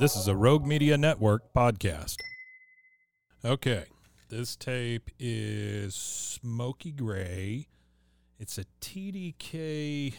[0.00, 2.16] This is a Rogue Media Network podcast.
[3.44, 3.84] Okay,
[4.30, 7.66] this tape is Smoky Gray.
[8.38, 10.14] It's a TDK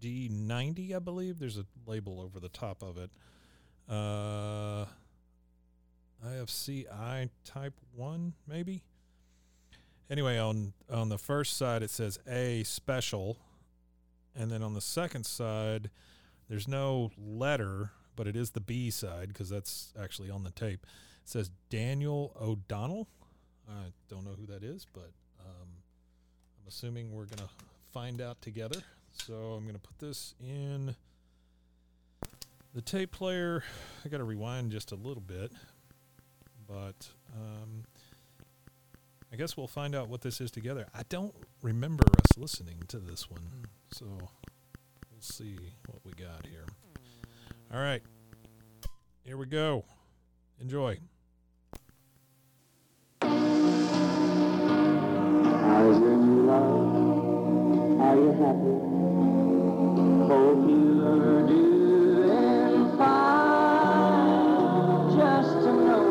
[0.00, 1.40] D90, I believe.
[1.40, 3.10] There's a label over the top of it.
[3.88, 4.84] Uh,
[6.24, 8.84] IFCI Type 1, maybe?
[10.08, 13.36] Anyway, on, on the first side, it says A Special.
[14.36, 15.90] And then on the second side,
[16.48, 20.84] there's no letter, but it is the B side because that's actually on the tape.
[21.22, 23.06] It says Daniel O'Donnell.
[23.68, 25.68] I don't know who that is, but um,
[26.60, 27.48] I'm assuming we're going to
[27.92, 28.80] find out together.
[29.12, 30.96] So I'm going to put this in
[32.74, 33.62] the tape player.
[34.04, 35.52] I got to rewind just a little bit,
[36.66, 37.84] but um,
[39.32, 40.88] I guess we'll find out what this is together.
[40.92, 46.64] I don't remember us listening to this one, so we'll see what we got here.
[47.72, 48.02] All right,
[49.28, 49.84] here we go.
[50.58, 50.98] Enjoy.
[53.20, 53.36] How's
[56.00, 58.00] your new love?
[58.00, 58.72] Are you happy?
[60.28, 64.40] Hope you're doing fine.
[65.14, 66.04] Just to know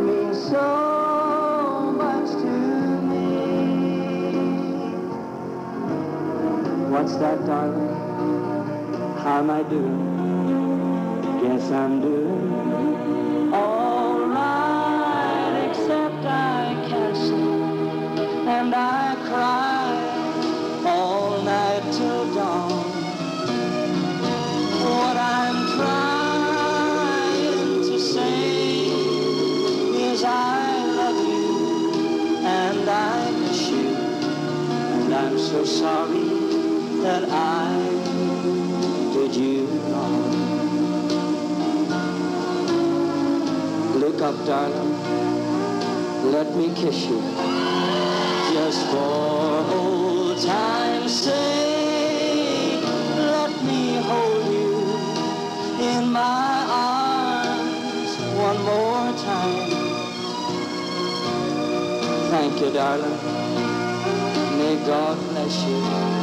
[0.00, 2.52] means so much to
[3.08, 3.24] me.
[6.90, 7.94] What's that, darling?
[9.18, 10.09] How am I doing?
[11.40, 13.19] Guess I'm doing
[44.22, 44.92] Up, darling.
[46.30, 47.22] Let me kiss you
[48.52, 52.82] just for old time's sake.
[53.16, 54.76] Let me hold you
[55.88, 59.70] in my arms one more time.
[62.30, 63.18] Thank you, darling.
[64.58, 66.19] May God bless you,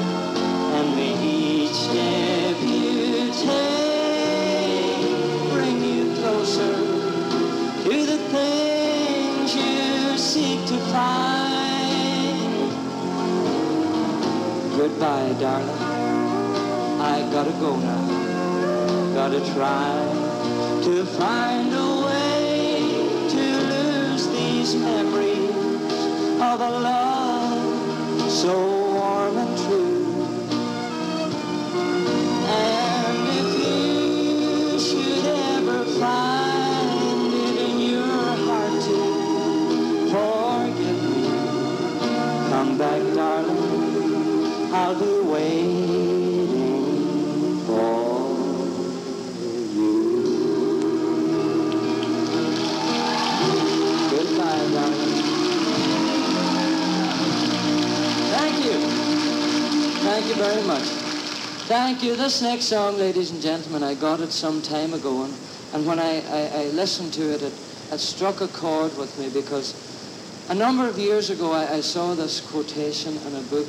[15.40, 15.82] Darling.
[17.02, 19.14] I gotta go now.
[19.16, 19.90] Gotta try
[20.84, 25.50] to find a way to lose these memories
[26.40, 28.77] of a love so
[58.30, 58.80] Thank you.
[60.02, 60.82] Thank you very much.
[61.68, 62.16] Thank you.
[62.16, 65.34] This next song, ladies and gentlemen, I got it some time ago, and,
[65.74, 67.54] and when I, I, I listened to it, it,
[67.92, 69.76] it struck a chord with me because
[70.50, 73.68] a number of years ago I, I saw this quotation in a book,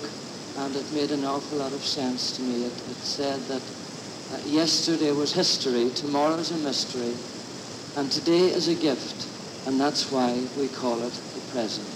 [0.69, 2.67] and it made an awful lot of sense to me.
[2.67, 3.63] It, it said that
[4.35, 7.15] uh, yesterday was history, tomorrow's a mystery,
[7.97, 9.27] and today is a gift,
[9.67, 11.89] and that's why we call it the present.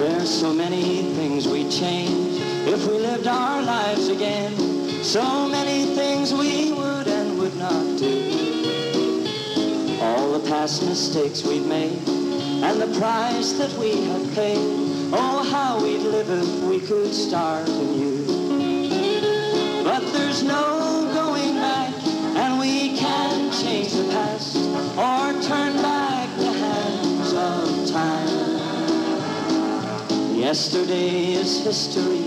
[0.00, 4.52] There's so many things we'd change if we lived our lives again.
[5.04, 6.73] So many things we
[10.48, 11.98] past mistakes we've made
[12.64, 14.58] and the price that we have paid.
[15.12, 18.24] Oh, how we'd live if we could start anew.
[19.84, 21.94] But there's no going back,
[22.36, 24.56] and we can't change the past
[24.96, 28.54] or turn back the hands of time.
[30.36, 32.24] Yesterday is history,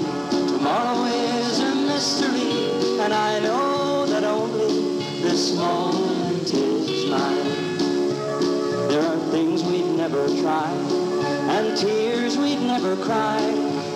[0.47, 6.06] tomorrow is a mystery, and I know that only this moment
[10.09, 10.27] never
[11.49, 13.41] and tears we'd never cry,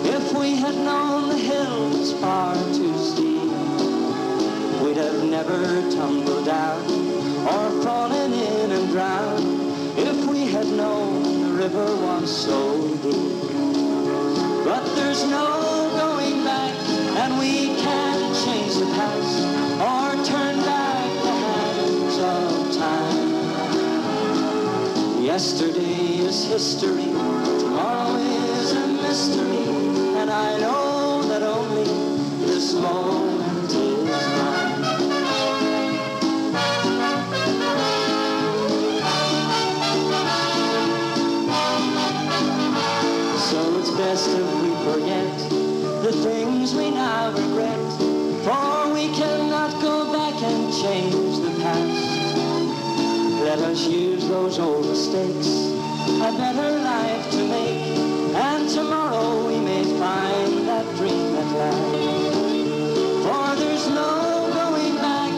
[0.04, 3.50] if we had known the hill was far too steep.
[4.82, 6.82] We'd have never tumbled down,
[7.46, 13.54] or fallen in and drowned, if we had known the river was so deep.
[14.66, 16.74] But there's no going back,
[17.22, 19.71] and we can't change the past
[25.32, 27.06] Yesterday is history,
[27.58, 29.64] tomorrow is a mystery,
[30.20, 31.84] and I know that only
[32.44, 34.82] this moment is mine.
[43.38, 44.71] So it's best if we
[54.32, 55.48] those old mistakes,
[56.08, 57.98] a better life to make,
[58.34, 62.46] and tomorrow we may find that dream at last.
[63.24, 65.32] For there's no going back,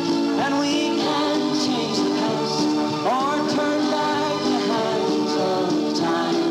[0.44, 2.66] and we can't change the past,
[3.14, 5.66] or turn back the hands of
[5.98, 6.42] time.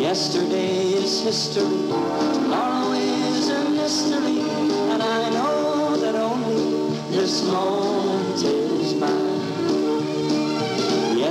[0.00, 1.92] Yesterday is history,
[2.32, 4.40] tomorrow is a mystery,
[4.92, 7.87] and I know that only this moment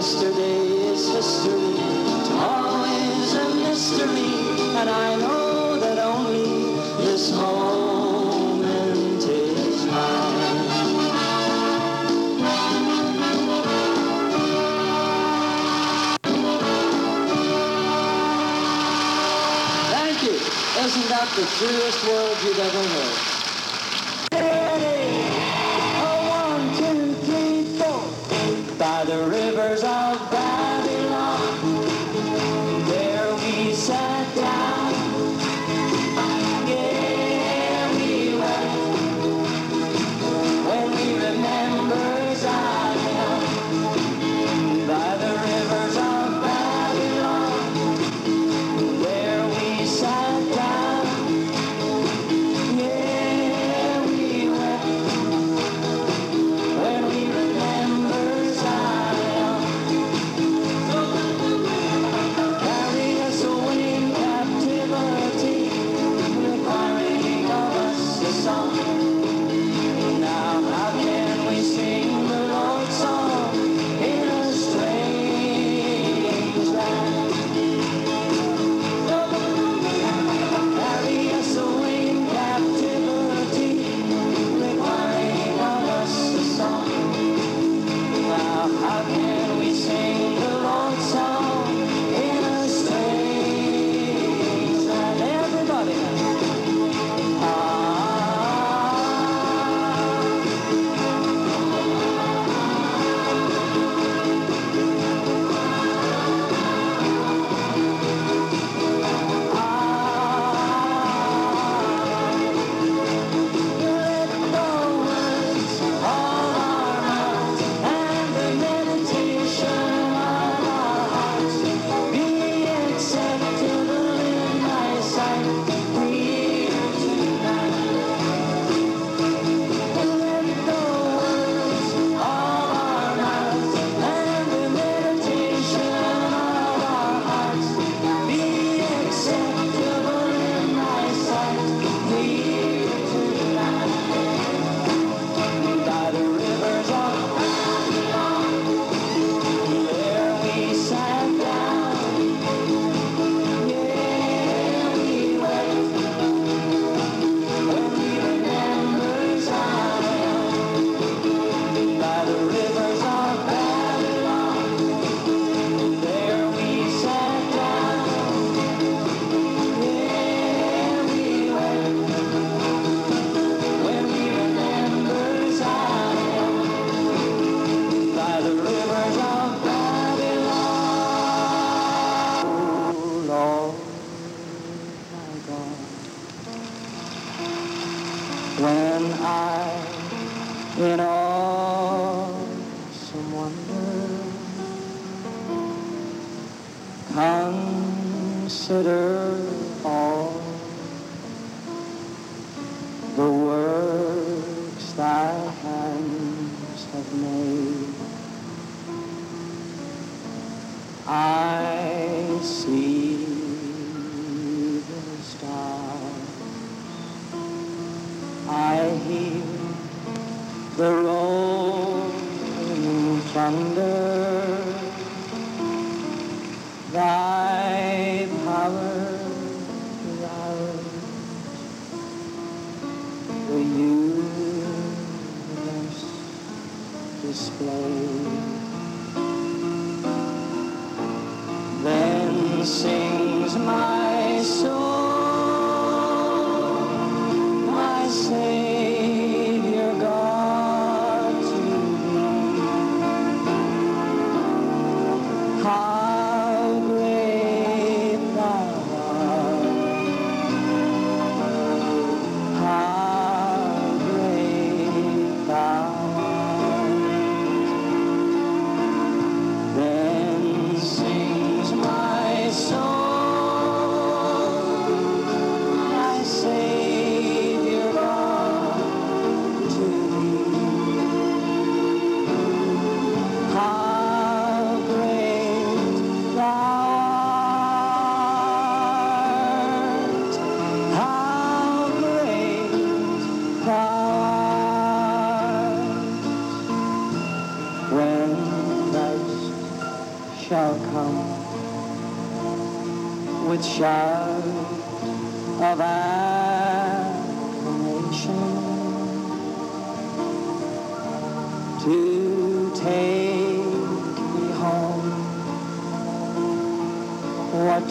[0.07, 1.75] Yesterday is history,
[2.27, 4.31] tomorrow is a mystery,
[4.79, 10.61] and I know that only this moment is mine.
[19.91, 20.39] Thank you.
[20.85, 23.26] Isn't that the truest word you've ever heard?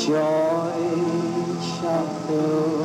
[0.06, 2.75] joy shall fill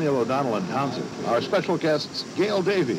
[0.00, 1.26] Daniel O'Donnell and Townsend.
[1.26, 2.96] Our special guests, Gail Davey,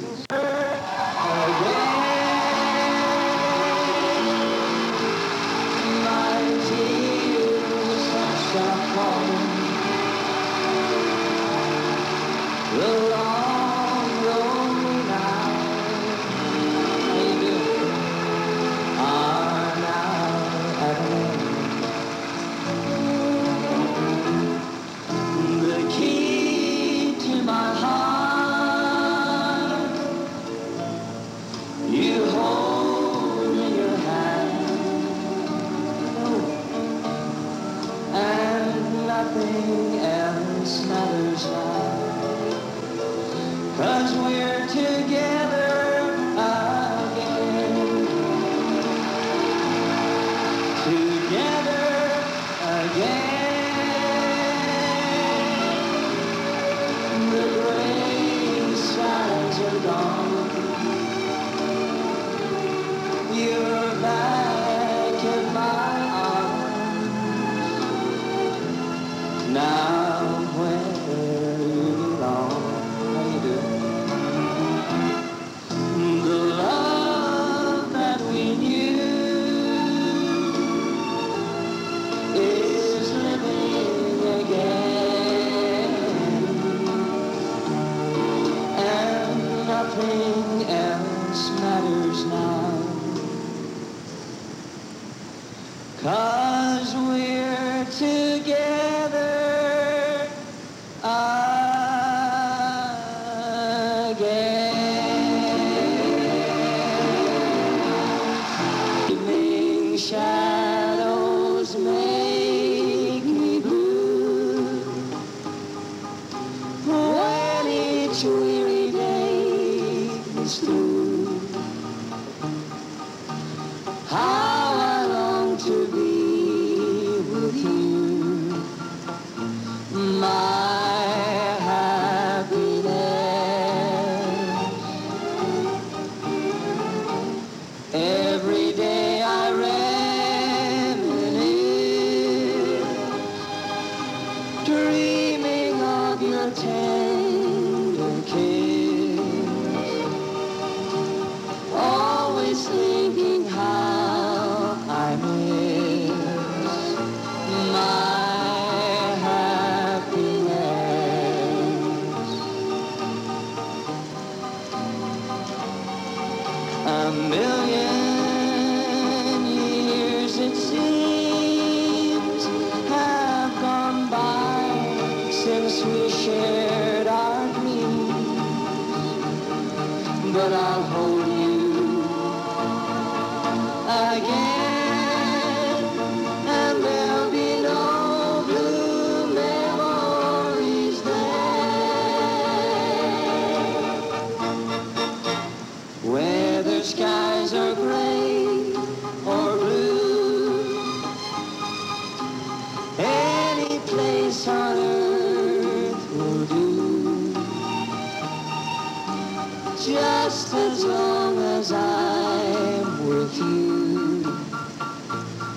[209.84, 214.24] Just as long as I'm with you,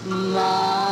[0.06, 0.83] my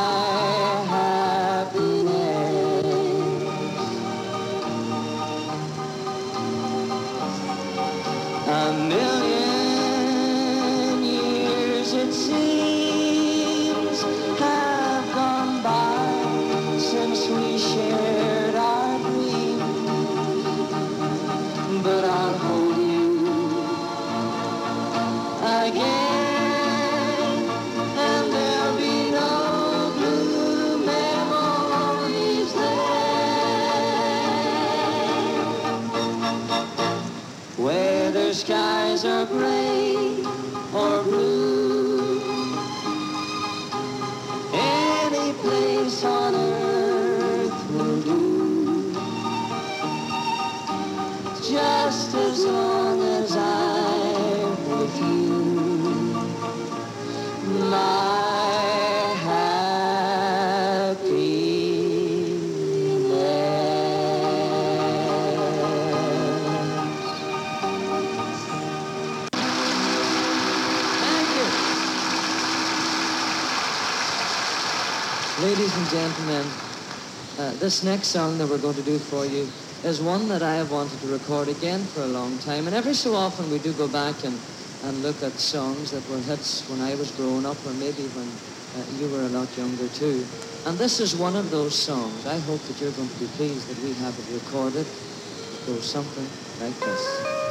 [77.63, 79.47] this next song that we're going to do for you
[79.87, 82.67] is one that I have wanted to record again for a long time.
[82.67, 84.37] And every so often we do go back and,
[84.83, 88.27] and look at songs that were hits when I was growing up or maybe when
[88.27, 90.27] uh, you were a lot younger too.
[90.67, 92.27] And this is one of those songs.
[92.27, 94.85] I hope that you're going to be pleased that we have it recorded.
[94.85, 96.27] It goes something
[96.59, 97.42] like this.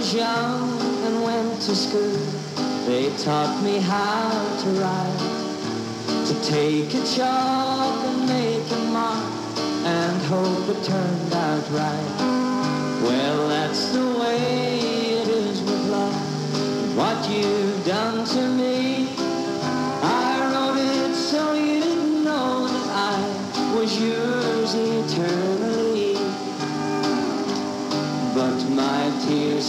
[0.00, 2.16] Was young and went to school,
[2.86, 4.30] they taught me how
[4.62, 11.64] to write, to take a chalk and make a mark, and hope it turned out
[11.70, 12.16] right.
[13.02, 14.78] Well, that's the way
[15.20, 16.96] it is with love.
[16.96, 17.69] What you've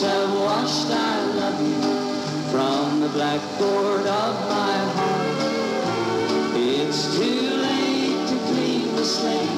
[0.02, 6.56] have washed I love you from the blackboard of my heart.
[6.56, 9.50] It's too late to clean the slate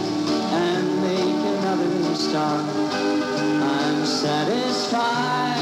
[0.63, 2.65] and make another start.
[2.65, 5.52] I'm satisfied.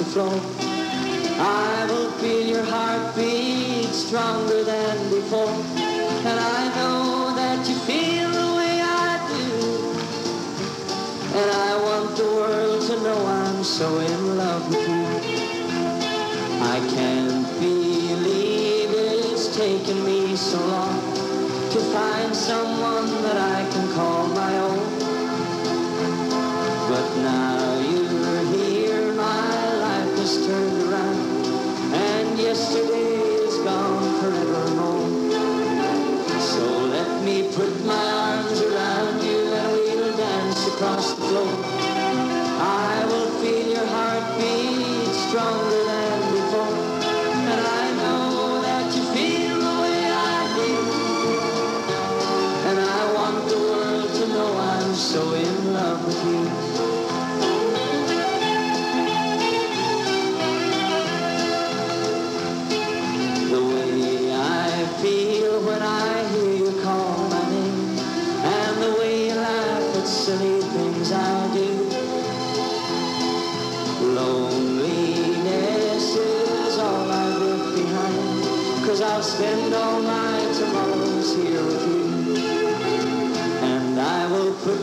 [0.00, 0.39] the throne.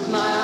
[0.05, 0.36] my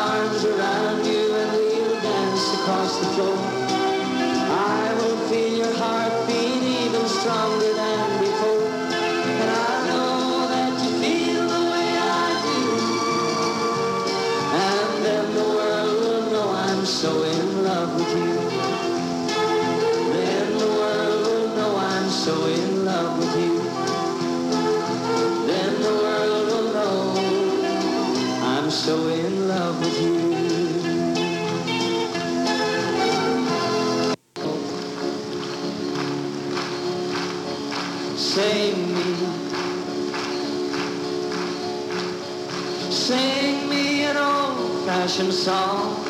[45.32, 46.04] song.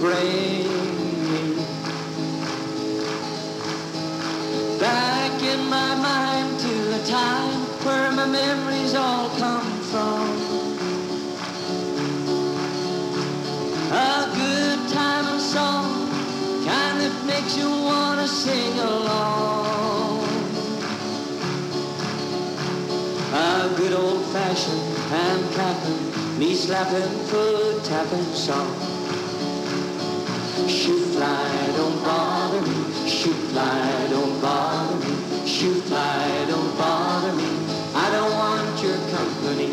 [0.00, 0.68] Bring
[1.30, 1.54] me
[4.78, 10.28] back in my mind to time where my memories all come from.
[13.92, 16.08] A good time song
[16.66, 20.20] kind that makes you wanna sing along.
[23.32, 25.97] A good old fashioned and clapping
[26.38, 28.70] me slapping foot, tapping song.
[30.68, 33.08] Shoot fly, don't bother me.
[33.08, 35.48] Shoot fly, don't bother me.
[35.48, 37.48] Shoot fly, don't bother me.
[37.92, 39.72] I don't want your company.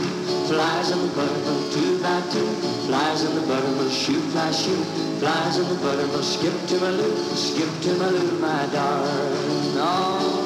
[0.49, 2.49] Flies in the buttermilk, two by two.
[2.87, 4.85] Flies in the buttermilk, shoot fly, shoot.
[5.19, 9.77] Flies in the buttermilk, skip to my loo, skip to my loo, my darling.
[9.77, 10.41] Oh.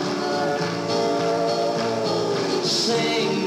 [2.65, 3.38] Sing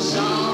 [0.00, 0.51] song.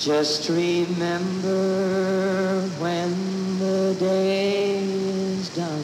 [0.00, 1.50] Just remember
[2.78, 5.82] when the day is done,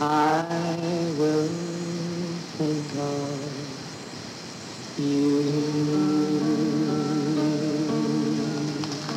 [0.00, 0.46] I
[1.18, 1.48] will
[2.56, 3.50] think of
[4.98, 5.40] you.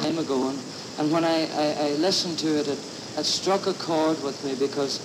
[0.04, 0.60] Emma Gowan.
[1.00, 2.78] And when I, I, I listened to it, it,
[3.18, 5.00] it, struck a chord with me because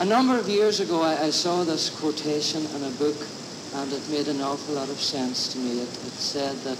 [0.00, 3.16] a number of years ago I, I saw this quotation in a book
[3.76, 5.80] and it made an awful lot of sense to me.
[5.80, 6.76] It, it said that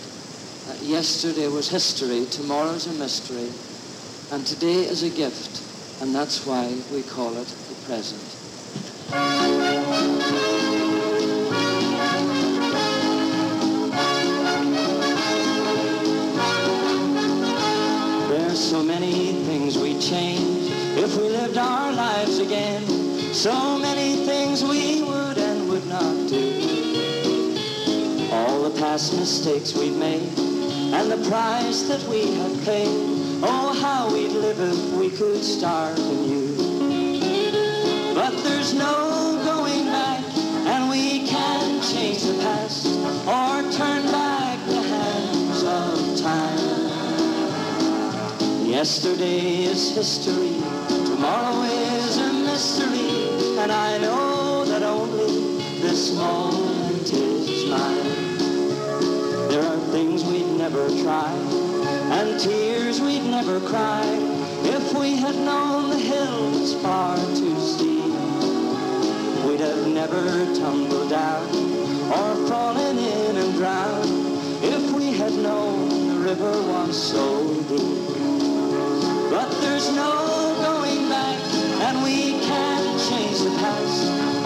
[0.82, 3.48] Yesterday was history, tomorrow's a mystery,
[4.30, 5.62] and today is a gift,
[6.02, 8.22] and that's why we call it the present.
[18.54, 22.82] so many things we change if we lived our lives again.
[23.32, 26.44] So many things we would and would not do.
[28.32, 30.57] All the past mistakes we've made
[30.94, 32.88] and the price that we have paid.
[33.42, 36.56] Oh, how we'd live if we could start anew.
[38.14, 40.24] But there's no going back
[40.66, 42.86] and we can't change the past
[43.26, 46.88] or turn back the hands of time.
[48.66, 50.56] Yesterday is history,
[51.06, 58.17] tomorrow is a mystery, and I know that only this moment is mine.
[60.70, 61.32] Never try,
[62.12, 64.04] and tears we'd never cry,
[64.64, 68.12] if we had known the hills far too steep.
[69.46, 71.46] We'd have never tumbled down
[72.12, 74.12] or fallen in and drowned
[74.62, 78.18] if we had known the river was so deep.
[79.30, 81.40] But there's no going back,
[81.86, 84.37] and we can't change the past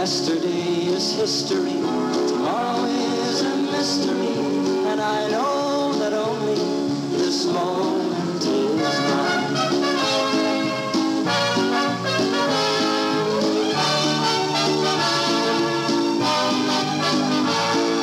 [0.00, 1.76] Yesterday is history,
[2.26, 4.34] tomorrow is a mystery,
[4.88, 6.54] and I know that only
[7.18, 9.56] this moment is mine.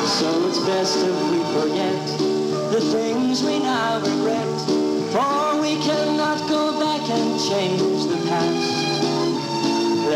[0.05, 2.07] So it's best if we forget
[2.73, 4.59] the things we now regret,
[5.11, 7.96] for we cannot go back and change.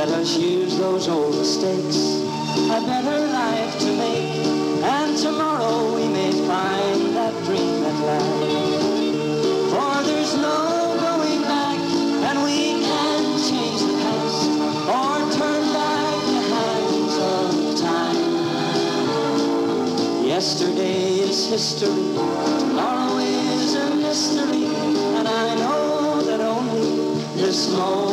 [0.02, 2.26] Let us use those old mistakes,
[2.58, 4.48] a better life to make,
[4.82, 8.42] and tomorrow we may find that dream at last.
[9.70, 11.78] For there's no going back,
[12.30, 14.50] and we can't change the past
[14.90, 18.24] or turn back the hands of time.
[20.26, 22.18] Yesterday is history,
[22.58, 24.66] tomorrow is a mystery,
[25.20, 28.11] and I know that only this moment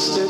[0.00, 0.29] Yesterday is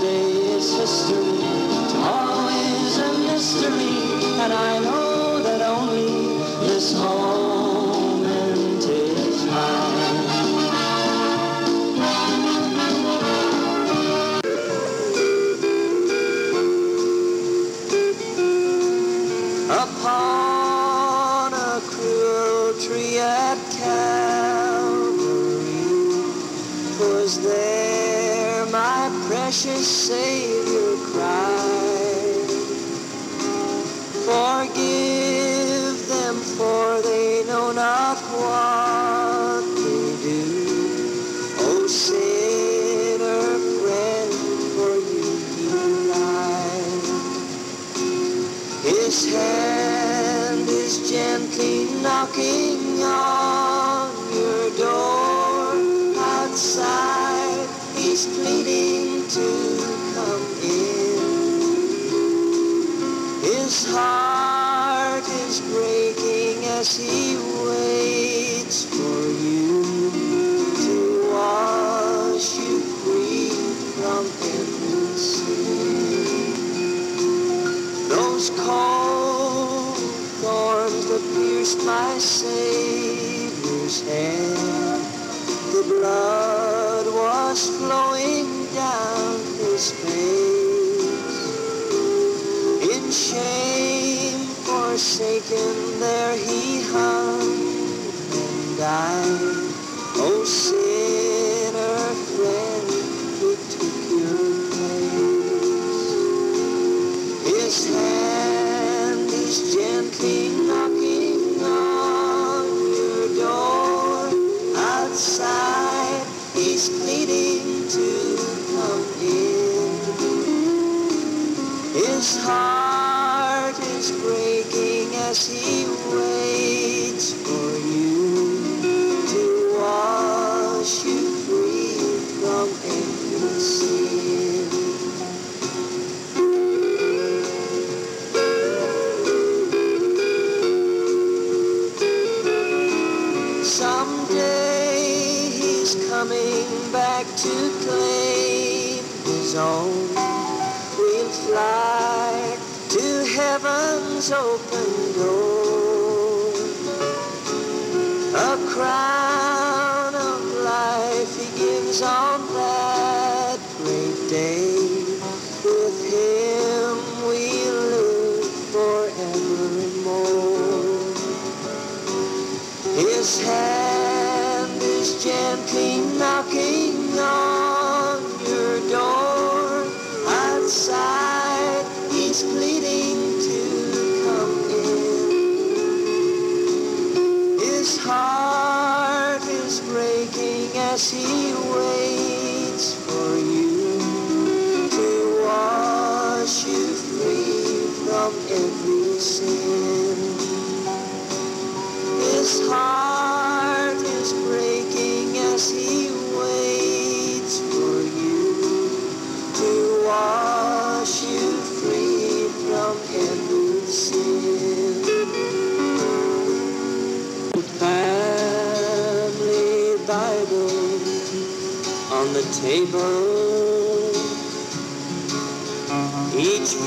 [175.21, 176.00] gently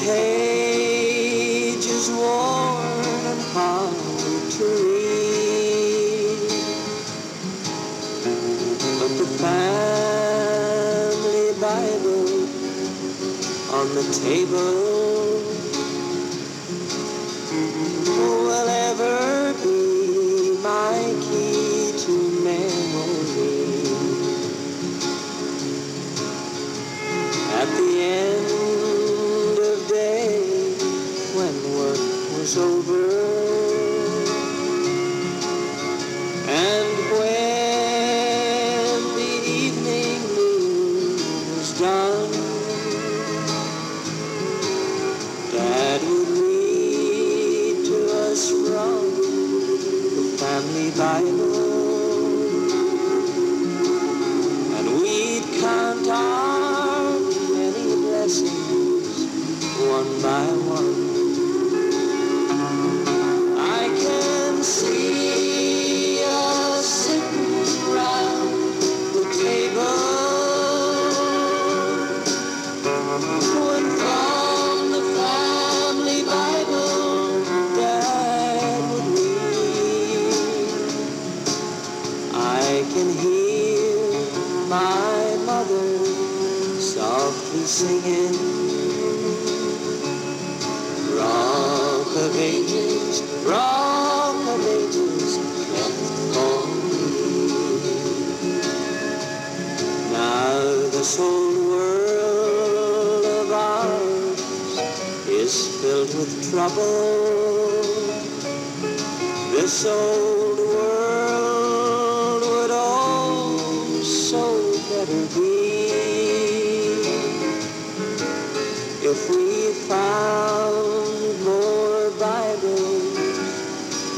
[0.06, 6.52] pages worn and hard to read.
[9.00, 12.30] But the family Bible
[13.80, 14.83] on the table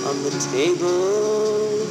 [0.06, 1.82] on the table.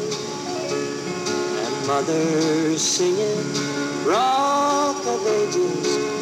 [1.65, 6.14] And mother singing rock of ages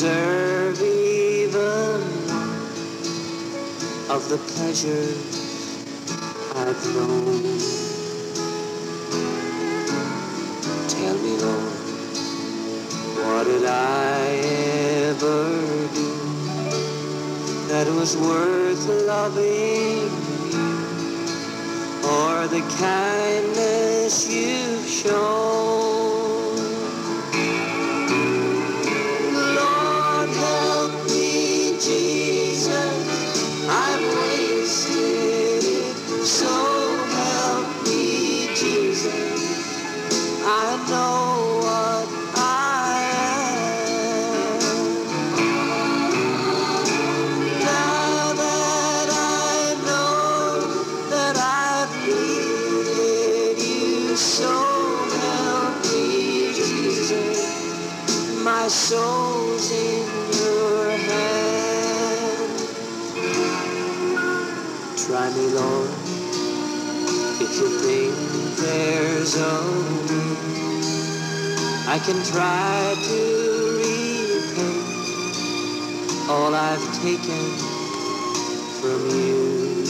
[0.00, 2.00] deserve even
[4.08, 5.12] of the pleasure
[6.56, 7.42] I've known.
[10.88, 11.74] Tell me, Lord,
[13.26, 14.40] what did I
[15.10, 15.44] ever
[15.92, 16.10] do
[17.68, 20.08] that was worth loving
[20.50, 20.80] you
[22.08, 25.59] or the kindness you've shown?
[71.92, 73.20] I can try to
[73.80, 74.78] repay
[76.30, 77.44] all I've taken
[78.78, 79.82] from you.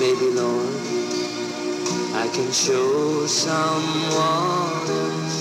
[0.00, 0.74] Maybe, Lord,
[2.14, 5.36] I can show someone else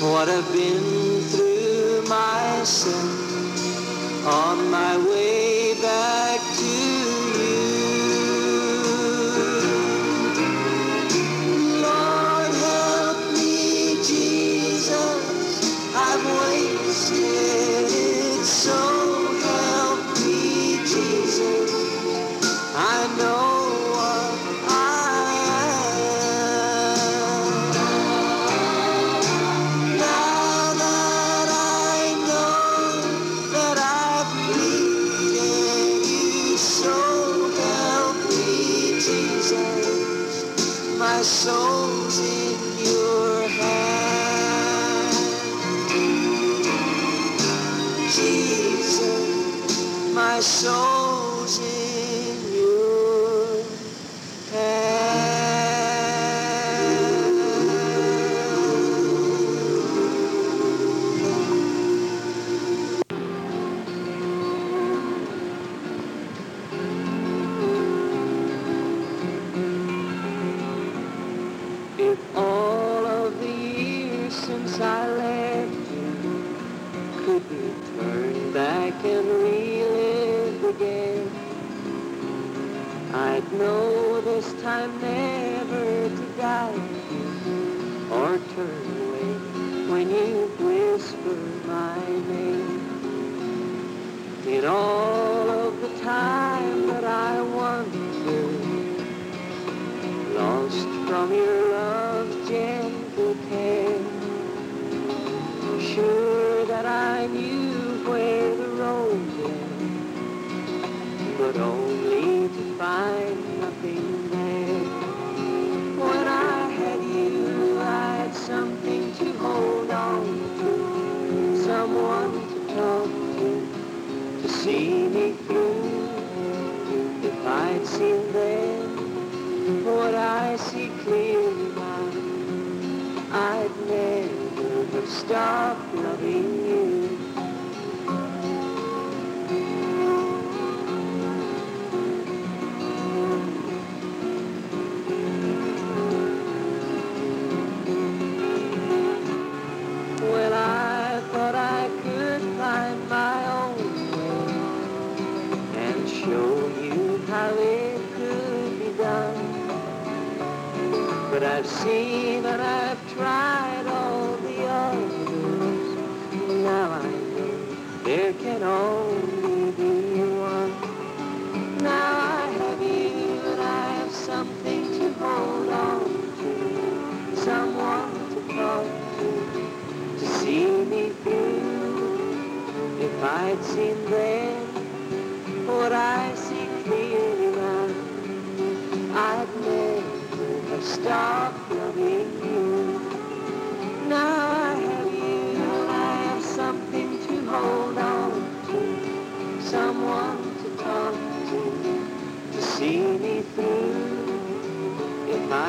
[0.00, 3.28] what I've been through myself
[4.24, 6.40] on my way back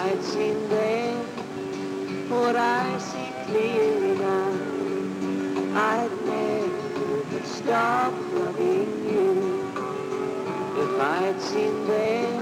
[0.09, 1.23] lights seen vain,
[2.29, 4.51] for I see clearly now.
[5.75, 9.71] I'd never stop loving you.
[10.83, 12.39] If I'd seen vain,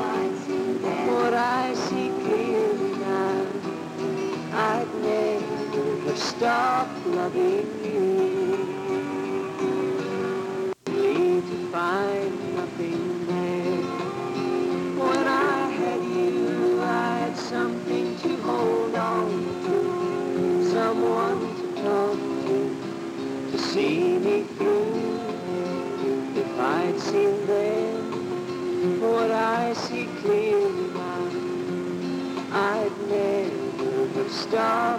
[1.07, 3.45] for I see clearly now.
[4.53, 7.76] I'd never stop loving you.
[34.49, 34.96] stars.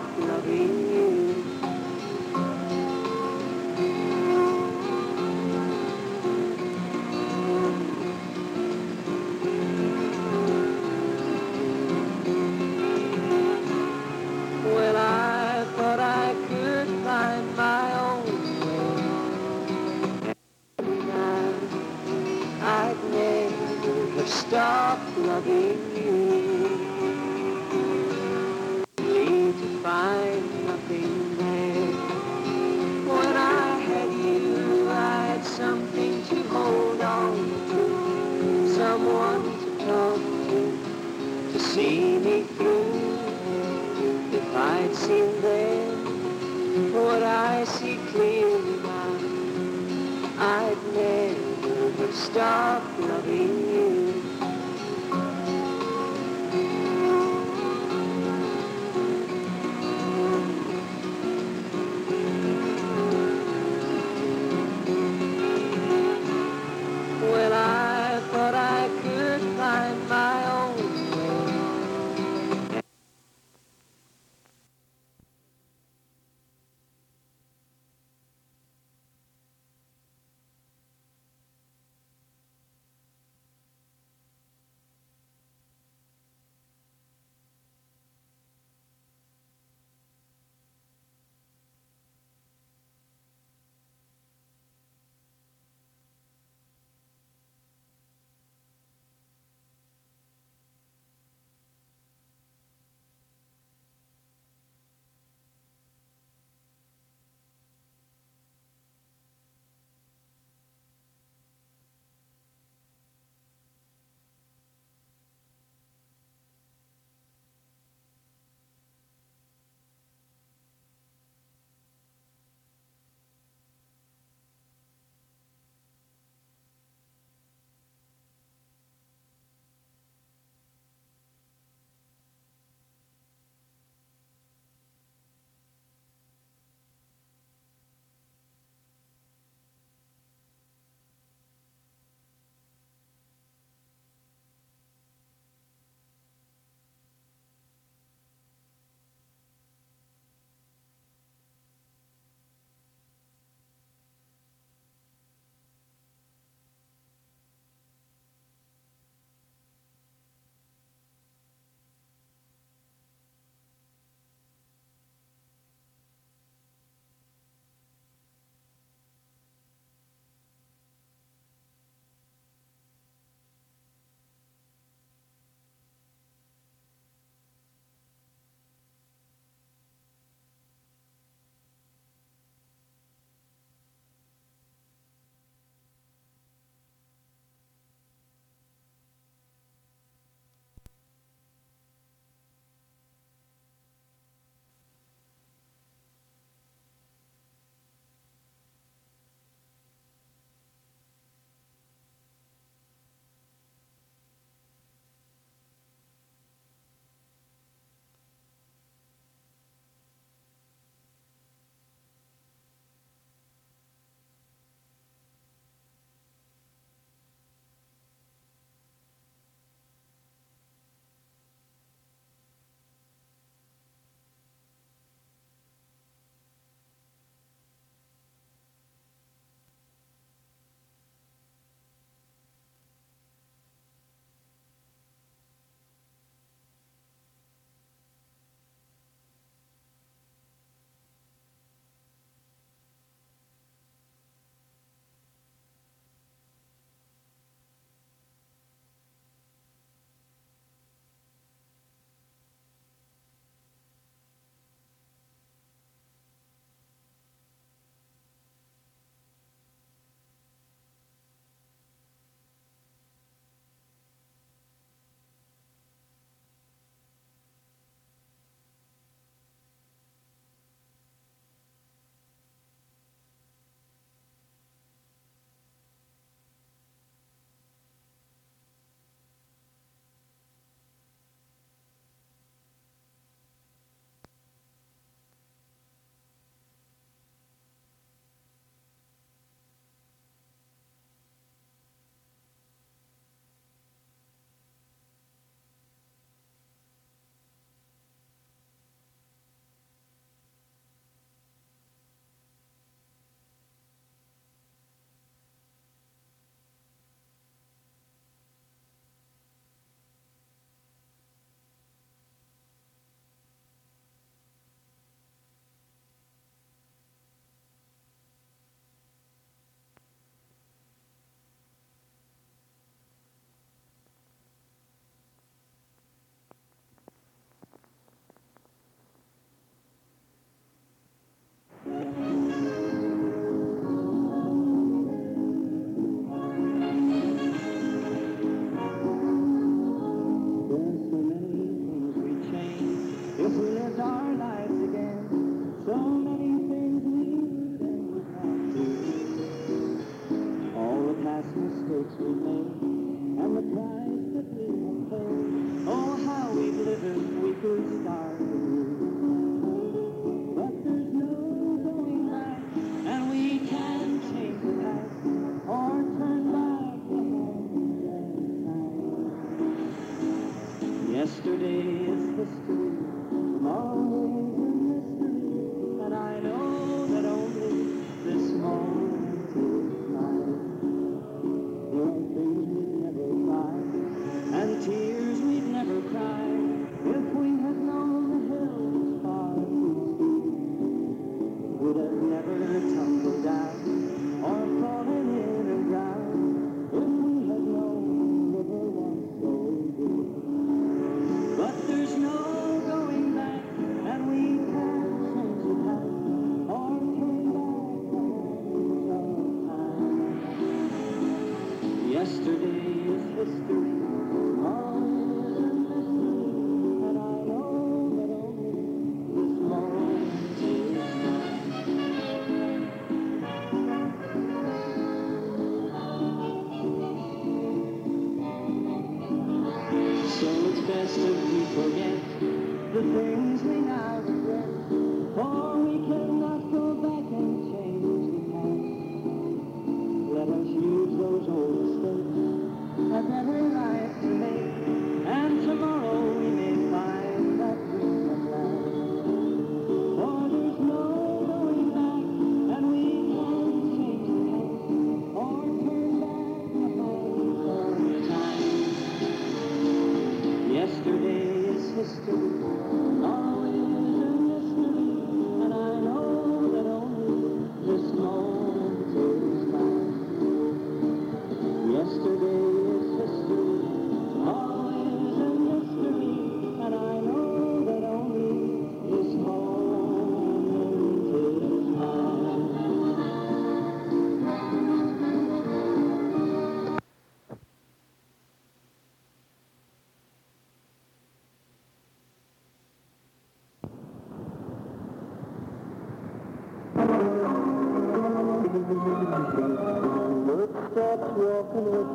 [52.39, 52.88] Never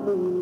[0.05, 0.32] walking with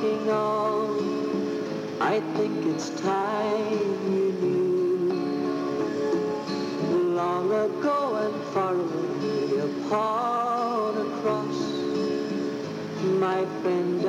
[0.00, 1.02] getting old.
[2.00, 5.12] I think it's time you knew.
[7.14, 11.60] Long ago and far away upon a cross,
[13.26, 13.99] my friend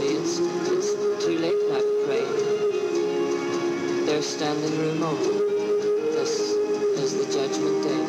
[0.00, 0.38] it's,
[0.70, 0.92] it's
[1.24, 2.24] too late to pray.
[4.06, 5.38] They're standing room only,
[6.12, 6.40] this
[6.96, 8.06] is the judgment day.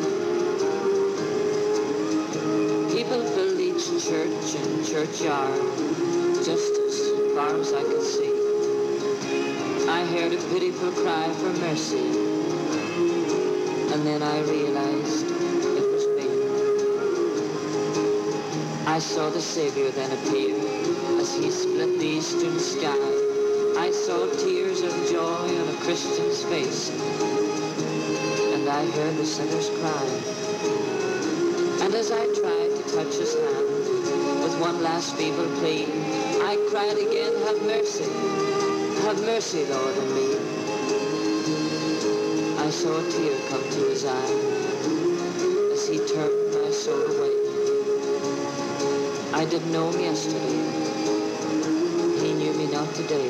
[2.95, 5.60] People filled each church and churchyard,
[6.45, 8.34] just as far as I could see.
[9.89, 12.07] I heard a pitiful cry for mercy,
[13.93, 16.27] and then I realized it was me.
[18.88, 20.62] I saw the Savior then appear
[21.35, 23.10] he split the eastern sky.
[23.77, 26.91] I saw tears of joy on a Christian's face,
[28.53, 30.05] and I heard the sinner's cry.
[31.84, 35.85] And as I tried to touch his hand with one last feeble plea,
[36.41, 38.10] I cried again, have mercy,
[39.05, 40.27] have mercy, Lord, on me.
[42.60, 44.34] I saw a tear come to his eye
[45.73, 47.34] as he turned my soul away.
[49.34, 50.72] I didn't know him yesterday.
[52.94, 53.30] Not today.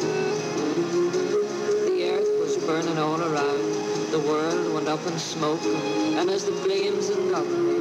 [1.87, 4.11] The earth was burning all around.
[4.11, 7.79] The world went up in smoke, and as the flames engulfed me,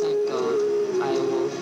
[0.00, 0.58] thank God,
[1.02, 1.52] I awoke.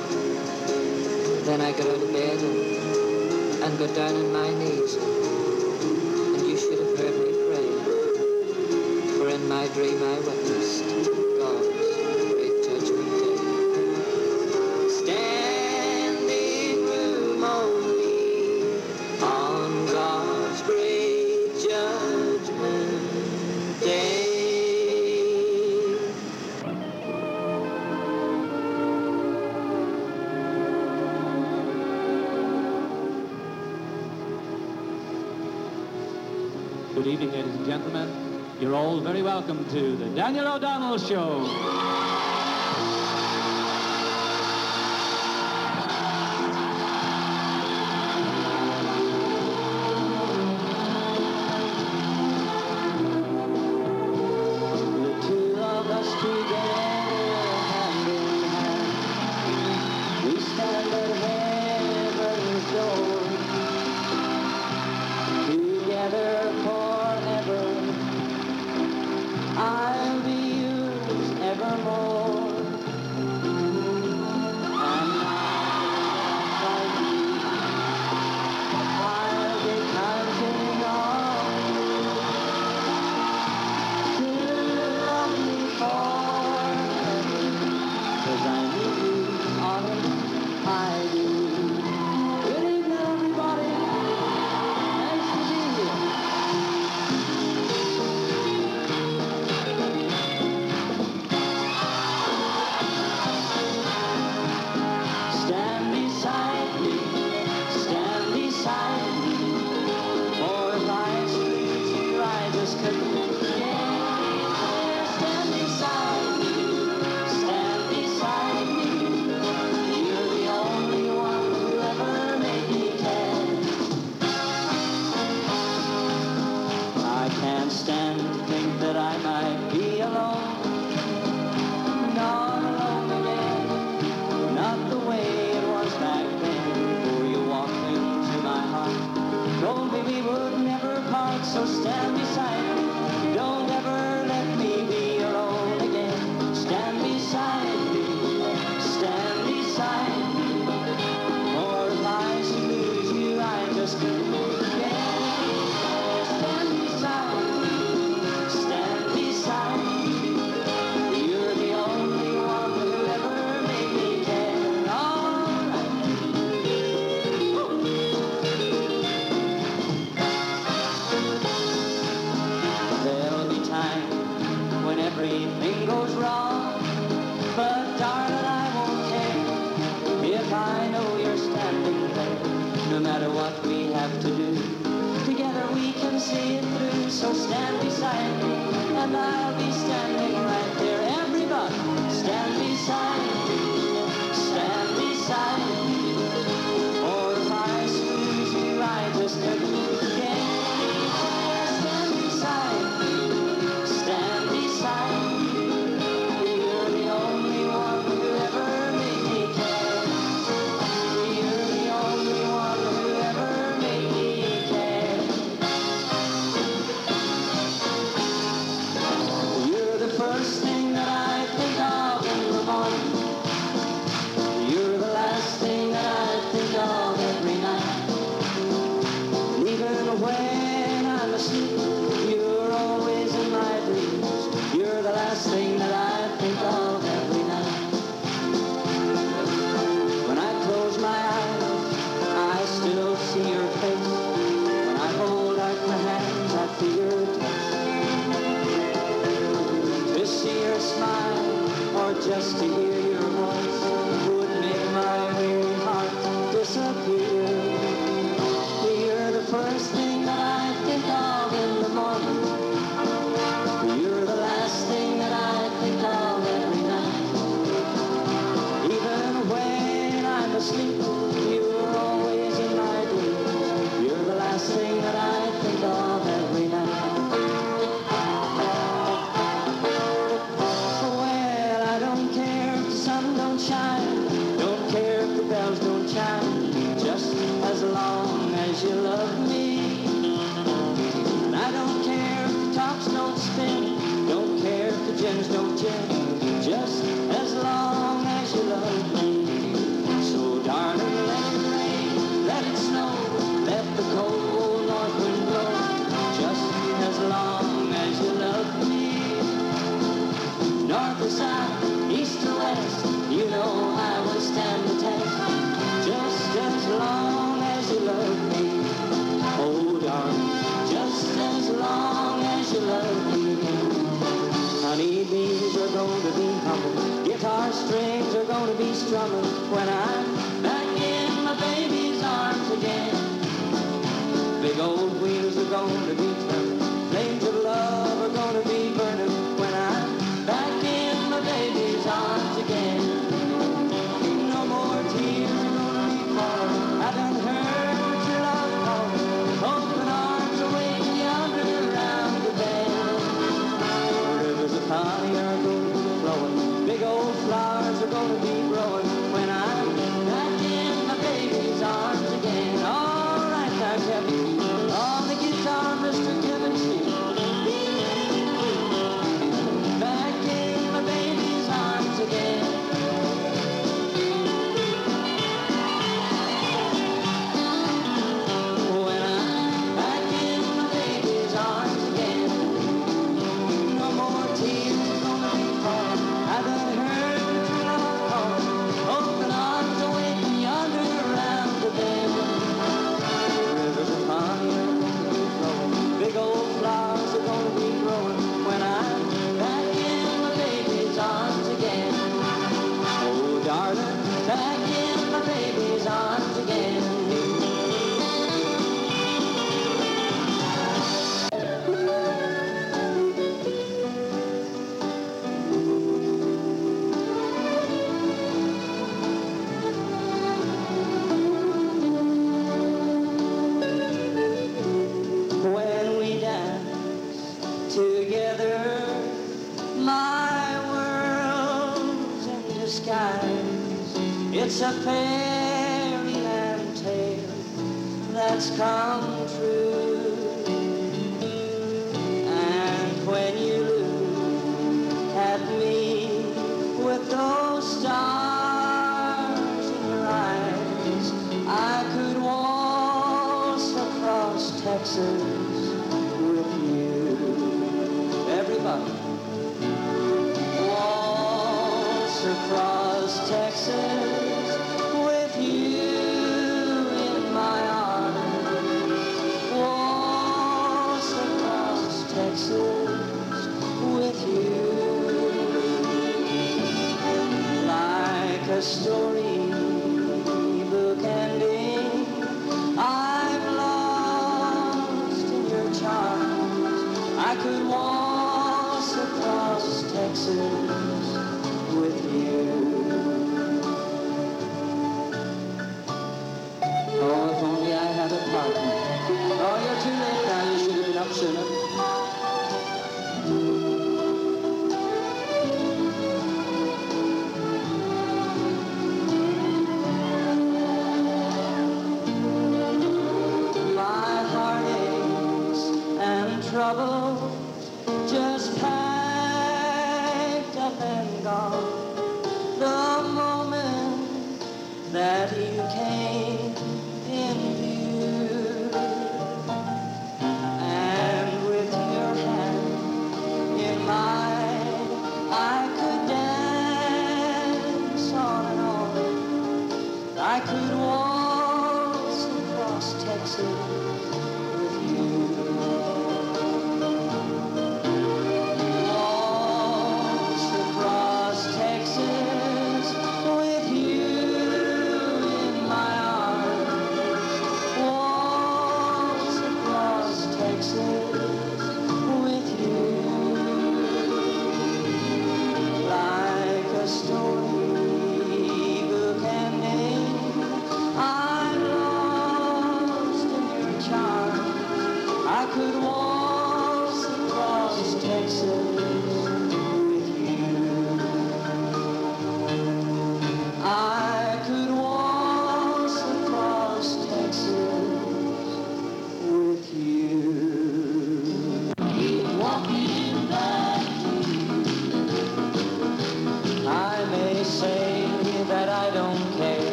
[1.45, 6.57] Then I got out of bed and, and got down on my knees, and you
[6.57, 7.71] should have heard me pray.
[9.19, 10.44] For in my dream I witnessed
[37.05, 38.09] Good evening, ladies and gentlemen.
[38.59, 41.74] You're all very welcome to the Daniel O'Donnell Show.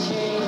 [0.00, 0.39] Searching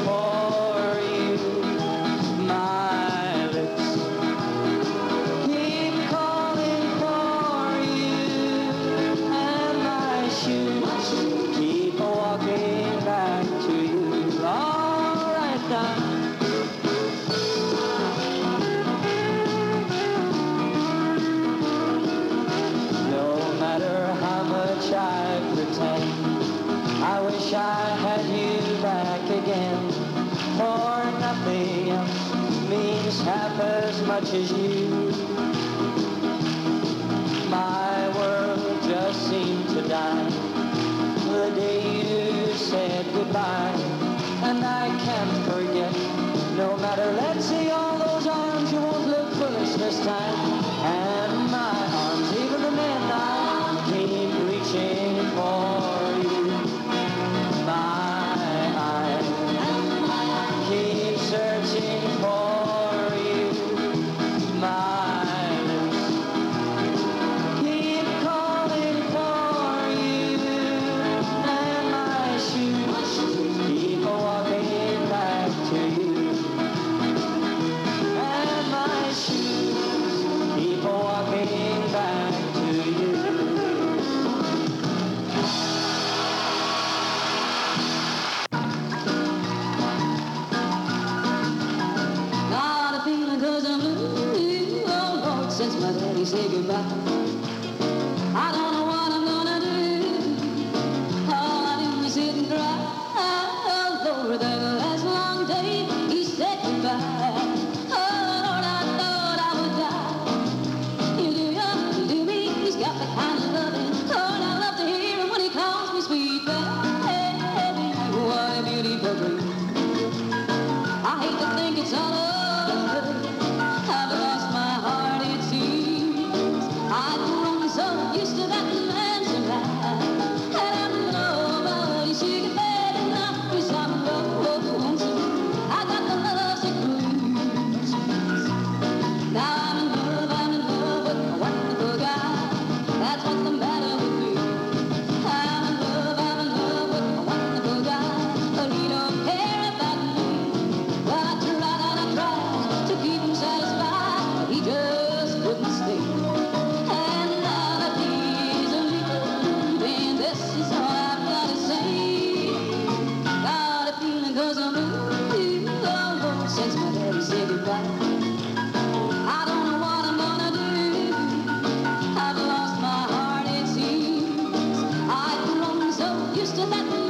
[176.55, 177.02] 做大。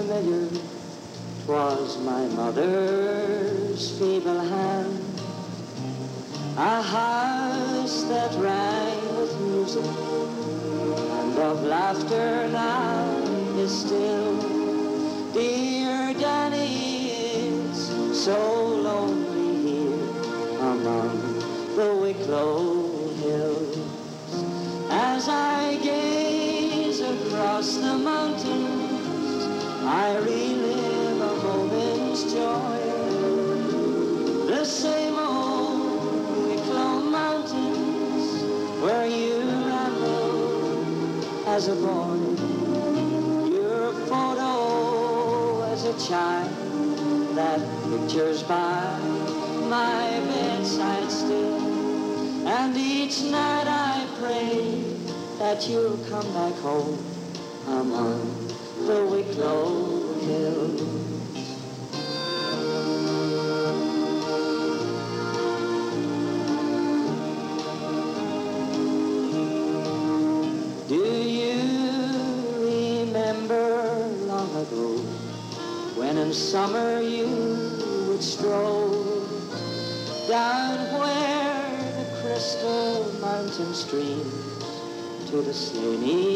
[0.00, 0.48] Familiar
[1.46, 4.98] was my mother's feeble hand.
[6.56, 13.04] A house that rang with music and of laughter now
[13.58, 14.36] is still.
[15.34, 17.84] Dear Danny, it's
[18.24, 18.40] so
[18.88, 20.08] lonely here
[20.72, 21.12] among
[21.76, 22.88] the Wicklow
[23.20, 23.76] hills.
[24.90, 28.59] As I gaze across the mountains,
[29.92, 32.78] I relive a moment's joy.
[34.46, 38.44] The same old Wicklow mountains
[38.80, 42.20] where you rambled as a boy.
[43.50, 47.58] Your photo as a child that
[47.90, 48.96] pictures by
[49.68, 52.46] my bedside still.
[52.46, 54.84] And each night I pray
[55.40, 56.96] that you'll come back home
[57.66, 58.39] among
[70.88, 71.60] Do you
[72.58, 74.96] remember long ago
[75.96, 77.28] when in summer you
[78.08, 79.26] would stroll
[80.28, 86.29] down where the crystal mountain streams to the slimy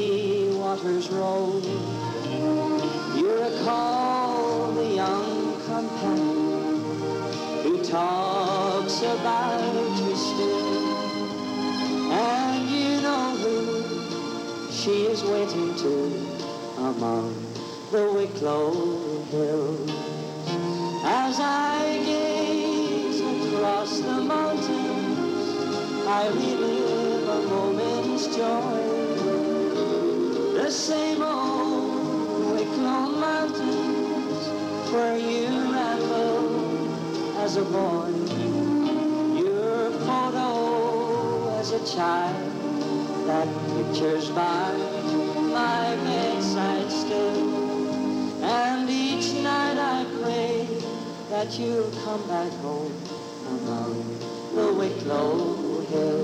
[9.24, 9.74] about
[10.04, 10.92] you still,
[12.12, 15.92] and you know who she is waiting to
[16.76, 17.32] among
[17.90, 19.90] the Wicklow hills.
[21.06, 25.56] As I gaze across the mountains,
[26.06, 28.76] I relive a moment's joy.
[30.52, 38.03] The same old Wicklow mountains where you ramble as as a boy.
[41.86, 44.72] Child, that picture's by
[45.52, 48.42] my bedside still.
[48.42, 50.66] And each night I pray
[51.28, 52.94] that you'll come back home
[53.48, 54.18] among
[54.54, 56.23] the Wicklow Hills.